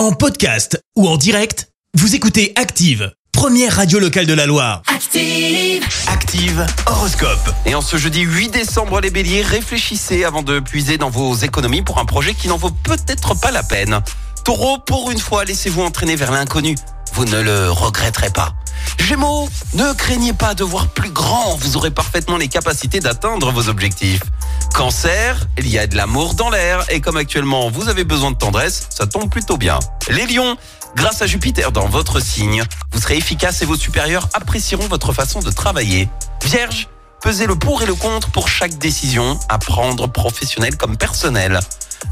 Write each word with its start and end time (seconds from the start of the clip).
En 0.00 0.12
podcast 0.12 0.82
ou 0.96 1.06
en 1.06 1.18
direct, 1.18 1.68
vous 1.92 2.14
écoutez 2.14 2.54
Active, 2.56 3.12
première 3.32 3.76
radio 3.76 3.98
locale 3.98 4.24
de 4.24 4.32
la 4.32 4.46
Loire. 4.46 4.80
Active. 4.86 5.84
Active 6.06 6.66
Horoscope. 6.86 7.50
Et 7.66 7.74
en 7.74 7.82
ce 7.82 7.98
jeudi 7.98 8.22
8 8.22 8.48
décembre, 8.48 9.02
les 9.02 9.10
béliers, 9.10 9.42
réfléchissez 9.42 10.24
avant 10.24 10.42
de 10.42 10.58
puiser 10.60 10.96
dans 10.96 11.10
vos 11.10 11.34
économies 11.34 11.82
pour 11.82 11.98
un 11.98 12.06
projet 12.06 12.32
qui 12.32 12.48
n'en 12.48 12.56
vaut 12.56 12.70
peut-être 12.70 13.38
pas 13.38 13.50
la 13.50 13.62
peine. 13.62 14.00
Taureau, 14.42 14.78
pour 14.78 15.10
une 15.10 15.18
fois, 15.18 15.44
laissez-vous 15.44 15.82
entraîner 15.82 16.16
vers 16.16 16.32
l'inconnu. 16.32 16.76
Vous 17.12 17.26
ne 17.26 17.42
le 17.42 17.70
regretterez 17.70 18.30
pas. 18.30 18.54
Gémeaux, 18.98 19.50
ne 19.74 19.92
craignez 19.92 20.32
pas 20.32 20.54
de 20.54 20.64
voir 20.64 20.88
plus 20.88 21.10
grand, 21.10 21.56
vous 21.56 21.76
aurez 21.76 21.90
parfaitement 21.90 22.38
les 22.38 22.48
capacités 22.48 23.00
d'atteindre 23.00 23.52
vos 23.52 23.68
objectifs. 23.68 24.22
Cancer, 24.74 25.46
il 25.58 25.68
y 25.68 25.78
a 25.78 25.86
de 25.86 25.96
l'amour 25.96 26.34
dans 26.34 26.48
l'air 26.48 26.84
et 26.90 27.00
comme 27.00 27.16
actuellement 27.16 27.70
vous 27.70 27.88
avez 27.88 28.04
besoin 28.04 28.30
de 28.30 28.36
tendresse, 28.36 28.86
ça 28.90 29.06
tombe 29.06 29.30
plutôt 29.30 29.56
bien. 29.56 29.78
Les 30.08 30.26
lions, 30.26 30.56
grâce 30.96 31.22
à 31.22 31.26
Jupiter 31.26 31.72
dans 31.72 31.86
votre 31.86 32.20
signe, 32.20 32.62
vous 32.92 33.00
serez 33.00 33.16
efficace 33.16 33.62
et 33.62 33.66
vos 33.66 33.76
supérieurs 33.76 34.28
apprécieront 34.32 34.86
votre 34.88 35.12
façon 35.12 35.40
de 35.40 35.50
travailler. 35.50 36.08
Vierge, 36.44 36.88
pesez 37.20 37.46
le 37.46 37.56
pour 37.56 37.82
et 37.82 37.86
le 37.86 37.94
contre 37.94 38.30
pour 38.30 38.48
chaque 38.48 38.78
décision 38.78 39.38
à 39.48 39.58
prendre 39.58 40.06
professionnelle 40.06 40.76
comme 40.76 40.96
personnelle. 40.96 41.60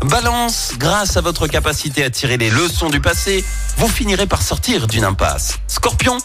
Balance, 0.03 0.73
grâce 0.77 1.17
à 1.17 1.23
votre 1.23 1.47
capacité 1.47 2.05
à 2.05 2.11
tirer 2.11 2.37
les 2.37 2.51
leçons 2.51 2.91
du 2.91 3.01
passé, 3.01 3.45
vous 3.79 3.89
finirez 3.89 4.27
par 4.27 4.43
sortir 4.43 4.87
d'une 4.87 5.05
impasse. 5.05 5.59
Scorpion, 5.67 6.19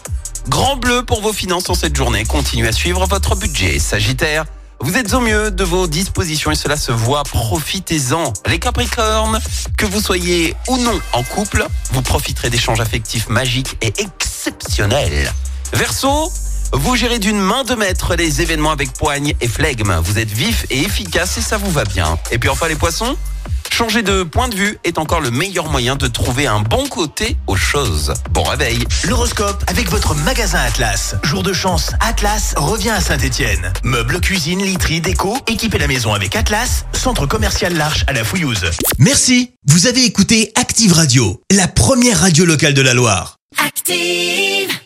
grand 0.48 0.76
bleu 0.76 1.04
pour 1.04 1.22
vos 1.22 1.32
finances 1.32 1.70
en 1.70 1.74
cette 1.74 1.96
journée, 1.96 2.24
continuez 2.24 2.68
à 2.68 2.72
suivre 2.72 3.06
votre 3.06 3.34
budget. 3.36 3.78
Sagittaire, 3.78 4.44
vous 4.84 4.98
êtes 4.98 5.14
au 5.14 5.20
mieux 5.20 5.50
de 5.50 5.64
vos 5.64 5.86
dispositions 5.86 6.50
et 6.50 6.54
cela 6.54 6.76
se 6.76 6.92
voit, 6.92 7.22
profitez-en. 7.22 8.34
Les 8.46 8.58
Capricornes, 8.58 9.40
que 9.78 9.86
vous 9.86 9.98
soyez 9.98 10.54
ou 10.68 10.76
non 10.76 11.00
en 11.14 11.22
couple, 11.22 11.66
vous 11.92 12.02
profiterez 12.02 12.50
d'échanges 12.50 12.82
affectifs 12.82 13.30
magiques 13.30 13.78
et 13.80 13.94
exceptionnels. 13.96 15.32
Verseau, 15.72 16.30
vous 16.74 16.96
gérez 16.96 17.18
d'une 17.18 17.40
main 17.40 17.64
de 17.64 17.74
maître 17.74 18.14
les 18.14 18.42
événements 18.42 18.72
avec 18.72 18.92
poigne 18.92 19.32
et 19.40 19.48
flegme. 19.48 19.94
Vous 20.02 20.18
êtes 20.18 20.30
vif 20.30 20.66
et 20.68 20.82
efficace 20.82 21.38
et 21.38 21.40
ça 21.40 21.56
vous 21.56 21.70
va 21.70 21.84
bien. 21.84 22.18
Et 22.30 22.36
puis 22.36 22.50
enfin 22.50 22.68
les 22.68 22.76
poissons, 22.76 23.16
changer 23.74 24.02
de 24.02 24.22
point 24.22 24.46
de 24.48 24.54
vue 24.54 24.78
est 24.84 24.98
encore 24.98 25.20
le 25.20 25.32
meilleur 25.32 25.68
moyen 25.68 25.96
de 25.96 26.06
trouver 26.06 26.46
un 26.46 26.60
bon 26.60 26.86
côté 26.86 27.36
aux 27.48 27.56
choses. 27.56 28.14
Bon 28.30 28.44
réveil. 28.44 28.84
L'horoscope 29.08 29.64
avec 29.66 29.90
votre 29.90 30.14
magasin 30.14 30.60
Atlas. 30.60 31.16
Jour 31.24 31.42
de 31.42 31.52
chance, 31.52 31.90
Atlas 31.98 32.54
revient 32.56 32.90
à 32.90 33.00
Saint-Étienne. 33.00 33.72
Meubles, 33.82 34.20
cuisine, 34.20 34.62
literie, 34.62 35.00
déco, 35.00 35.36
équipez 35.48 35.78
la 35.78 35.88
maison 35.88 36.14
avec 36.14 36.36
Atlas, 36.36 36.86
centre 36.92 37.26
commercial 37.26 37.74
L'Arche 37.74 38.04
à 38.06 38.12
la 38.12 38.22
Fouillouse. 38.22 38.70
Merci. 39.00 39.50
Vous 39.66 39.88
avez 39.88 40.04
écouté 40.04 40.52
Active 40.54 40.92
Radio, 40.92 41.42
la 41.50 41.66
première 41.66 42.20
radio 42.20 42.44
locale 42.44 42.74
de 42.74 42.82
la 42.82 42.94
Loire. 42.94 43.38
Active. 43.58 44.83